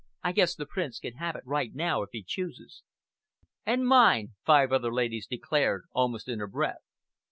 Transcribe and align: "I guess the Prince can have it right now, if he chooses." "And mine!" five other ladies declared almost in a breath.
"I 0.23 0.31
guess 0.31 0.55
the 0.55 0.65
Prince 0.65 0.97
can 0.97 1.17
have 1.17 1.35
it 1.35 1.45
right 1.45 1.75
now, 1.75 2.01
if 2.01 2.09
he 2.11 2.23
chooses." 2.23 2.81
"And 3.67 3.87
mine!" 3.87 4.29
five 4.43 4.71
other 4.71 4.91
ladies 4.91 5.27
declared 5.27 5.83
almost 5.91 6.27
in 6.27 6.41
a 6.41 6.47
breath. 6.47 6.81